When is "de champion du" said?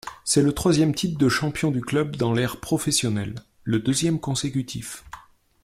1.19-1.79